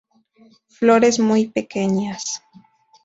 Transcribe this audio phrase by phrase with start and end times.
[0.65, 2.41] Flores muy pequeñas.